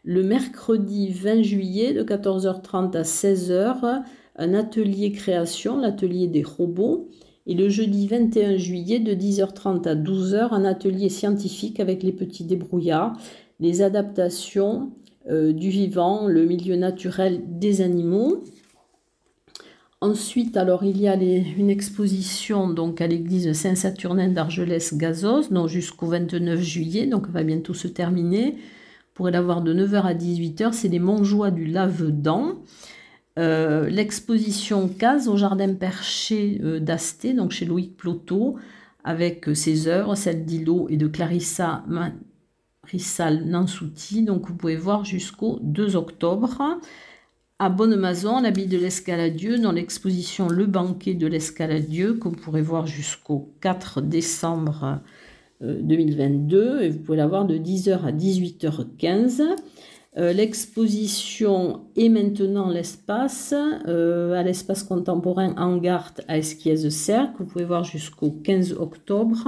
le 0.05 0.21
mercredi 0.21 1.09
20 1.09 1.41
juillet 1.41 1.93
de 1.93 2.03
14h30 2.03 2.95
à 2.95 3.01
16h, 3.01 4.03
un 4.35 4.53
atelier 4.53 5.12
création, 5.12 5.79
l'atelier 5.79 6.27
des 6.27 6.43
robots. 6.43 7.09
Et 7.47 7.53
le 7.53 7.69
jeudi 7.69 8.07
21 8.07 8.57
juillet 8.57 9.00
de 9.00 9.13
10h30 9.13 9.88
à 9.88 9.95
12h, 9.95 10.50
un 10.51 10.65
atelier 10.65 11.09
scientifique 11.09 11.79
avec 11.79 12.01
les 12.03 12.12
petits 12.12 12.43
débrouillards, 12.43 13.13
les 13.59 13.81
adaptations 13.81 14.91
euh, 15.29 15.53
du 15.53 15.69
vivant, 15.69 16.27
le 16.27 16.45
milieu 16.45 16.75
naturel 16.75 17.41
des 17.47 17.81
animaux. 17.81 18.43
Ensuite, 20.01 20.57
alors 20.57 20.83
il 20.83 21.01
y 21.01 21.07
a 21.07 21.15
une 21.15 21.69
exposition 21.69 22.69
donc 22.69 23.01
à 23.01 23.07
l'église 23.07 23.51
Saint-Saturnin 23.53 24.29
d'Argelès-Gazos, 24.29 25.67
jusqu'au 25.67 26.07
29 26.07 26.59
juillet, 26.62 27.07
donc 27.07 27.29
va 27.29 27.43
bientôt 27.43 27.74
se 27.74 27.88
terminer 27.88 28.55
pourrez 29.15 29.31
l'avoir 29.31 29.62
de 29.62 29.74
9h 29.74 30.01
à 30.01 30.13
18h, 30.13 30.74
c'est 30.74 30.89
les 30.89 31.00
Montjoie 31.00 31.50
du 31.50 31.65
Lave-Dents. 31.65 32.62
Euh, 33.39 33.89
l'exposition 33.89 34.89
Case 34.89 35.29
au 35.29 35.38
jardin 35.38 35.74
perché 35.74 36.60
euh, 36.63 36.79
d'Asté, 36.79 37.34
donc 37.34 37.51
chez 37.51 37.65
Loïc 37.65 37.95
Ploto, 37.95 38.57
avec 39.05 39.48
euh, 39.48 39.55
ses 39.55 39.88
œuvres, 39.88 40.15
celles 40.15 40.45
d'Ilo 40.45 40.88
et 40.89 40.98
de 40.98 41.07
Clarissa 41.07 41.86
Rissal 42.84 43.45
Nansouti. 43.45 44.24
Donc 44.24 44.48
vous 44.48 44.55
pouvez 44.55 44.75
voir 44.75 45.05
jusqu'au 45.05 45.60
2 45.62 45.95
octobre. 45.95 46.79
À 47.57 47.69
Bonne-Maison, 47.69 48.41
l'habit 48.41 48.67
de 48.67 48.77
l'escaladieu, 48.77 49.60
dans 49.60 49.72
l'exposition 49.72 50.50
Le 50.50 50.65
banquet 50.65 51.13
de 51.13 51.27
l'escaladieu, 51.27 52.15
que 52.15 52.27
vous 52.27 52.36
pourrez 52.36 52.62
voir 52.62 52.86
jusqu'au 52.86 53.53
4 53.62 54.01
décembre 54.01 55.00
2022 55.62 56.57
euh, 56.57 56.81
et 56.81 56.89
vous 56.89 57.00
pouvez 57.00 57.17
l'avoir 57.17 57.45
de 57.45 57.57
10h 57.57 58.03
à 58.03 58.12
18h15. 58.12 59.41
Euh, 60.17 60.31
l'exposition 60.31 61.81
est 61.97 62.09
maintenant 62.09 62.69
l'espace, 62.69 63.53
euh, 63.88 64.33
à 64.33 64.43
l'espace 64.43 64.83
contemporain 64.83 65.53
Angart 65.57 66.13
à 66.27 66.38
Esquiez-Cercle, 66.38 67.33
vous 67.39 67.45
pouvez 67.45 67.65
voir 67.65 67.83
jusqu'au 67.83 68.31
15 68.31 68.74
octobre. 68.79 69.47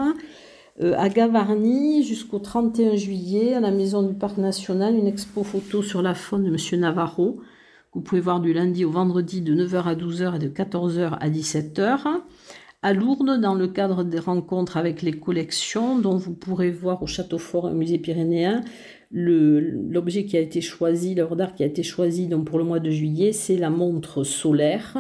à 0.79 1.09
Gavarnie, 1.09 2.03
jusqu'au 2.03 2.37
31 2.37 2.95
juillet, 2.95 3.55
à 3.55 3.59
la 3.59 3.71
Maison 3.71 4.03
du 4.03 4.13
Parc 4.13 4.37
National, 4.37 4.95
une 4.95 5.07
expo 5.07 5.43
photo 5.43 5.81
sur 5.81 6.03
la 6.03 6.13
faune 6.13 6.43
de 6.43 6.49
M. 6.49 6.79
Navarro, 6.79 7.37
que 7.91 7.95
vous 7.95 8.01
pouvez 8.01 8.21
voir 8.21 8.41
du 8.41 8.53
lundi 8.53 8.85
au 8.85 8.91
vendredi 8.91 9.41
de 9.41 9.55
9h 9.55 9.83
à 9.83 9.95
12h 9.95 10.35
et 10.35 10.39
de 10.39 10.49
14h 10.49 11.17
à 11.19 11.29
17h 11.29 12.21
à 12.81 12.93
Lourdes 12.93 13.39
dans 13.41 13.55
le 13.55 13.67
cadre 13.67 14.03
des 14.03 14.19
rencontres 14.19 14.77
avec 14.77 15.01
les 15.01 15.13
collections 15.13 15.98
dont 15.98 16.15
vous 16.15 16.34
pourrez 16.34 16.72
voir 16.72 17.01
au 17.01 17.07
Château 17.07 17.38
Fort, 17.38 17.67
un 17.67 17.74
musée 17.74 17.98
pyrénéen. 17.98 18.62
L'objet 19.12 20.25
qui 20.25 20.38
a 20.38 20.41
été 20.41 20.62
choisi, 20.62 21.15
l'œuvre 21.15 21.36
d'art 21.36 21.55
qui 21.55 21.63
a 21.63 21.65
été 21.65 21.81
choisi 21.81 22.27
donc 22.27 22.46
pour 22.46 22.57
le 22.60 22.65
mois 22.65 22.79
de 22.79 22.91
juillet, 22.91 23.31
c'est 23.31 23.57
la 23.57 23.69
montre 23.69 24.24
solaire. 24.24 24.98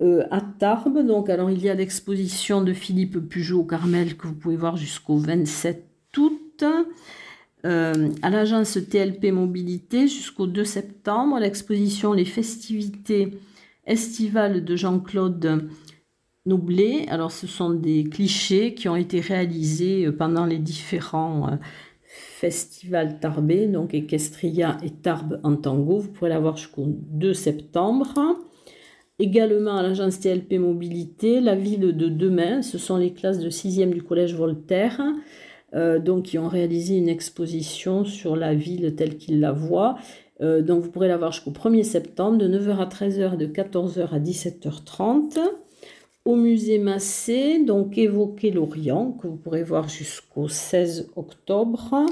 Euh, 0.00 0.24
à 0.30 0.40
Tarbes, 0.40 1.06
donc 1.06 1.28
alors 1.28 1.50
il 1.50 1.62
y 1.62 1.68
a 1.68 1.74
l'exposition 1.74 2.62
de 2.62 2.72
Philippe 2.72 3.18
Pujot 3.18 3.60
au 3.60 3.64
Carmel 3.64 4.16
que 4.16 4.28
vous 4.28 4.34
pouvez 4.34 4.56
voir 4.56 4.76
jusqu'au 4.78 5.18
27 5.18 5.84
août. 6.16 6.64
Euh, 7.66 8.08
à 8.22 8.30
l'agence 8.30 8.78
TLP 8.88 9.32
Mobilité 9.32 10.08
jusqu'au 10.08 10.46
2 10.46 10.64
septembre, 10.64 11.38
l'exposition 11.38 12.14
Les 12.14 12.24
festivités 12.24 13.38
estivales 13.86 14.64
de 14.64 14.76
Jean-Claude 14.76 15.68
Noublé. 16.46 17.04
Alors, 17.08 17.32
ce 17.32 17.46
sont 17.46 17.68
des 17.68 18.04
clichés 18.04 18.72
qui 18.72 18.88
ont 18.88 18.96
été 18.96 19.20
réalisés 19.20 20.06
euh, 20.06 20.16
pendant 20.16 20.46
les 20.46 20.56
différents 20.56 21.48
euh, 21.48 21.56
Festival 22.02 23.20
Tarbé, 23.20 23.66
donc 23.66 23.92
Equestria 23.92 24.78
et 24.82 24.88
Tarbes 24.88 25.38
en 25.44 25.56
tango. 25.56 25.98
Vous 25.98 26.08
pourrez 26.08 26.30
la 26.30 26.40
voir 26.40 26.56
jusqu'au 26.56 26.86
2 26.86 27.34
septembre. 27.34 28.14
Également 29.18 29.76
à 29.76 29.82
l'agence 29.82 30.18
TLP 30.18 30.54
Mobilité, 30.54 31.42
la 31.42 31.54
ville 31.54 31.94
de 31.94 32.08
demain, 32.08 32.62
ce 32.62 32.78
sont 32.78 32.96
les 32.96 33.12
classes 33.12 33.38
de 33.38 33.50
6e 33.50 33.90
du 33.90 34.02
collège 34.02 34.34
Voltaire, 34.34 34.98
euh, 35.74 35.98
donc 35.98 36.24
qui 36.24 36.38
ont 36.38 36.48
réalisé 36.48 36.96
une 36.96 37.10
exposition 37.10 38.06
sur 38.06 38.34
la 38.34 38.54
ville 38.54 38.94
telle 38.96 39.18
qu'ils 39.18 39.40
la 39.40 39.52
voient. 39.52 39.96
Donc 40.40 40.82
vous 40.82 40.90
pourrez 40.90 41.08
la 41.08 41.18
voir 41.18 41.32
jusqu'au 41.32 41.50
1er 41.50 41.82
septembre 41.82 42.38
de 42.38 42.48
9h 42.48 42.78
à 42.78 42.86
13h 42.86 43.34
et 43.34 43.36
de 43.36 43.46
14h 43.46 44.08
à 44.08 44.18
17h30 44.18 45.38
au 46.24 46.36
musée 46.36 46.78
Massé, 46.78 47.64
donc 47.64 47.98
évoquer 47.98 48.50
l'Orient, 48.50 49.12
que 49.12 49.26
vous 49.26 49.36
pourrez 49.36 49.62
voir 49.62 49.88
jusqu'au 49.88 50.48
16 50.48 51.10
octobre, 51.16 52.06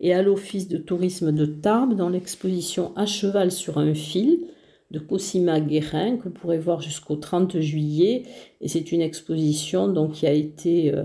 et 0.00 0.14
à 0.14 0.22
l'Office 0.22 0.68
de 0.68 0.78
tourisme 0.78 1.32
de 1.32 1.46
Tarbes, 1.46 1.96
dans 1.96 2.08
l'exposition 2.08 2.92
À 2.96 3.06
cheval 3.06 3.50
sur 3.50 3.78
un 3.78 3.94
fil 3.94 4.46
de 4.90 4.98
Cosima 4.98 5.60
Guérin, 5.60 6.16
que 6.16 6.24
vous 6.24 6.30
pourrez 6.30 6.58
voir 6.58 6.80
jusqu'au 6.80 7.16
30 7.16 7.60
juillet. 7.60 8.22
Et 8.62 8.68
c'est 8.68 8.90
une 8.90 9.02
exposition 9.02 9.88
donc, 9.88 10.12
qui 10.12 10.26
a 10.26 10.32
été 10.32 10.94
euh, 10.94 11.04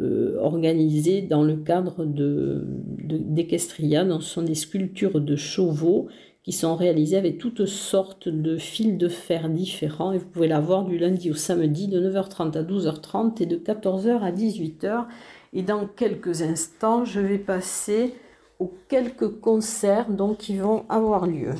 euh, 0.00 0.36
organisée 0.40 1.22
dans 1.22 1.44
le 1.44 1.56
cadre 1.56 2.04
d'Equestria. 2.04 4.04
De, 4.04 4.20
ce 4.20 4.20
sont 4.20 4.42
des 4.42 4.56
sculptures 4.56 5.20
de 5.20 5.36
chevaux 5.36 6.08
qui 6.50 6.56
sont 6.56 6.74
réalisés 6.74 7.16
avec 7.16 7.38
toutes 7.38 7.64
sortes 7.64 8.28
de 8.28 8.56
fils 8.56 8.98
de 8.98 9.08
fer 9.08 9.48
différents. 9.48 10.10
Et 10.10 10.18
vous 10.18 10.26
pouvez 10.26 10.48
la 10.48 10.58
voir 10.58 10.82
du 10.84 10.98
lundi 10.98 11.30
au 11.30 11.34
samedi 11.34 11.86
de 11.86 12.00
9h30 12.00 12.58
à 12.58 12.64
12h30 12.64 13.40
et 13.40 13.46
de 13.46 13.56
14h 13.56 14.18
à 14.18 14.32
18h. 14.32 15.04
Et 15.52 15.62
dans 15.62 15.86
quelques 15.86 16.42
instants, 16.42 17.04
je 17.04 17.20
vais 17.20 17.38
passer 17.38 18.14
aux 18.58 18.72
quelques 18.88 19.28
concerts 19.28 20.10
donc, 20.10 20.38
qui 20.38 20.56
vont 20.56 20.86
avoir 20.88 21.28
lieu. 21.28 21.52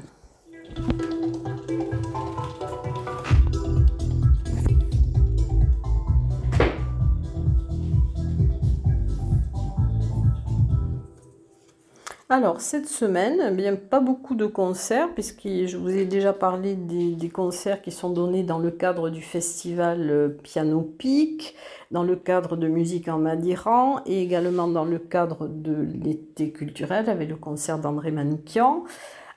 Alors, 12.32 12.60
cette 12.60 12.87
semaine, 12.87 13.44
eh 13.50 13.50
bien, 13.52 13.75
pas 13.75 13.99
beaucoup 13.99 14.37
de 14.37 14.46
concerts, 14.46 15.12
puisque 15.14 15.49
je 15.49 15.76
vous 15.76 15.90
ai 15.90 16.04
déjà 16.04 16.32
parlé 16.32 16.76
des, 16.76 17.28
concerts 17.28 17.82
qui 17.82 17.90
sont 17.90 18.10
donnés 18.10 18.44
dans 18.44 18.60
le 18.60 18.70
cadre 18.70 19.10
du 19.10 19.20
festival 19.20 20.08
euh, 20.08 20.28
Piano 20.28 20.80
Peak, 20.80 21.56
dans 21.90 22.04
le 22.04 22.14
cadre 22.14 22.56
de 22.56 22.68
Musique 22.68 23.08
en 23.08 23.18
Madiran, 23.18 24.02
et 24.06 24.22
également 24.22 24.68
dans 24.68 24.84
le 24.84 25.00
cadre 25.00 25.49
de 25.49 25.88
l'été 26.04 26.52
culturel 26.52 27.10
avec 27.10 27.28
le 27.28 27.34
concert 27.34 27.80
d'André 27.80 28.12
Manoukian. 28.12 28.84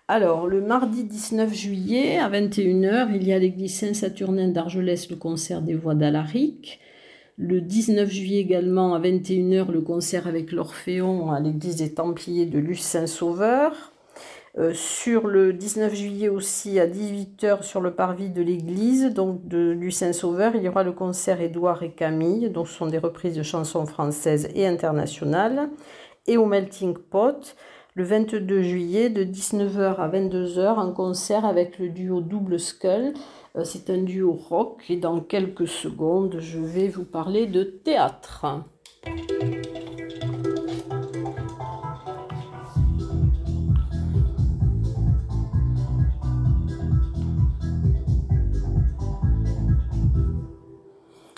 Alors, 0.08 0.46
le 0.46 0.62
mardi 0.62 1.04
19 1.04 1.52
juillet 1.52 2.20
à 2.20 2.30
21h, 2.30 3.08
il 3.16 3.28
y 3.28 3.34
a 3.34 3.40
l'église 3.40 3.76
Saint-Saturnin 3.76 4.50
d'Argelès 4.50 5.10
le 5.10 5.16
concert 5.16 5.64
des 5.64 5.74
voix 5.74 5.96
d'Alaric. 5.96 6.80
Le 7.38 7.62
19 7.62 8.12
juillet 8.12 8.42
également 8.42 8.94
à 8.94 9.00
21h, 9.00 9.72
le 9.72 9.82
concert 9.82 10.28
avec 10.28 10.52
l'Orphéon 10.52 11.32
à 11.32 11.40
l'église 11.40 11.78
des 11.78 11.92
Templiers 11.92 12.46
de 12.46 12.60
Luce 12.60 12.84
Saint-Sauveur. 12.84 13.92
Euh, 14.60 14.72
sur 14.76 15.26
le 15.26 15.52
19 15.52 15.96
juillet 15.96 16.30
aussi 16.30 16.80
à 16.80 16.86
18h 16.86 17.64
sur 17.64 17.82
le 17.82 17.90
parvis 17.96 18.30
de 18.30 18.44
l'église 18.44 19.12
donc 19.12 19.48
de 19.48 19.72
Luce 19.72 19.98
Saint-Sauveur, 19.98 20.56
il 20.56 20.62
y 20.62 20.70
aura 20.70 20.84
le 20.84 20.92
concert 20.92 21.42
Édouard 21.42 21.82
et 21.82 21.90
Camille, 21.90 22.52
donc 22.52 22.68
ce 22.68 22.76
sont 22.76 22.86
des 22.86 23.00
reprises 23.00 23.36
de 23.36 23.42
chansons 23.42 23.88
françaises 23.88 24.50
et 24.54 24.68
internationales. 24.68 25.70
Et 26.28 26.38
au 26.38 26.46
Melting 26.46 26.96
Pot, 26.96 27.56
le 27.96 28.04
22 28.04 28.62
juillet 28.62 29.10
de 29.10 29.24
19h 29.24 29.96
à 29.96 30.08
22h, 30.08 30.80
un 30.80 30.92
concert 30.92 31.46
avec 31.46 31.80
le 31.80 31.90
duo 31.90 32.22
Double 32.22 32.60
Skull 32.60 33.14
c'est 33.64 33.92
un 33.92 34.02
duo 34.02 34.34
rock 34.34 34.84
et 34.90 34.98
dans 34.98 35.20
quelques 35.20 35.68
secondes, 35.68 36.38
je 36.40 36.60
vais 36.60 36.88
vous 36.88 37.06
parler 37.06 37.46
de 37.46 37.64
théâtre. 37.64 38.48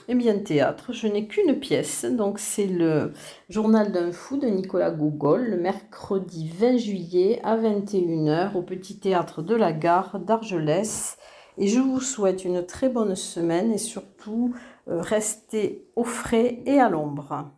Eh 0.07 0.13
bien, 0.13 0.37
théâtre, 0.39 0.93
je 0.93 1.07
n'ai 1.07 1.27
qu'une 1.27 1.59
pièce, 1.59 2.05
donc 2.05 2.39
c'est 2.39 2.67
le 2.67 3.11
Journal 3.49 3.91
d'un 3.91 4.13
fou 4.13 4.37
de 4.37 4.47
Nicolas 4.47 4.91
Gogol, 4.91 5.45
le 5.49 5.57
mercredi 5.57 6.47
20 6.47 6.77
juillet 6.77 7.41
à 7.43 7.57
21h 7.57 8.55
au 8.55 8.61
Petit 8.61 8.99
Théâtre 8.99 9.41
de 9.41 9.55
la 9.55 9.73
Gare 9.73 10.19
d'Argelès. 10.19 11.17
Et 11.57 11.67
je 11.67 11.79
vous 11.79 12.01
souhaite 12.01 12.43
une 12.43 12.65
très 12.65 12.89
bonne 12.89 13.15
semaine 13.15 13.71
et 13.71 13.77
surtout 13.77 14.53
euh, 14.87 15.01
restez 15.01 15.87
au 15.95 16.03
frais 16.03 16.59
et 16.65 16.79
à 16.79 16.89
l'ombre. 16.89 17.51